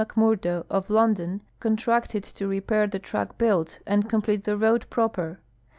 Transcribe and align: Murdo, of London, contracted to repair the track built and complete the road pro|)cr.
Murdo, 0.15 0.65
of 0.67 0.89
London, 0.89 1.43
contracted 1.59 2.23
to 2.23 2.47
repair 2.47 2.87
the 2.87 2.97
track 2.97 3.37
built 3.37 3.77
and 3.85 4.09
complete 4.09 4.45
the 4.45 4.57
road 4.57 4.87
pro|)cr. 4.89 5.37